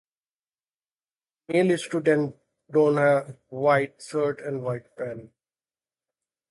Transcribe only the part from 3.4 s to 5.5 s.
white shirt and white pants.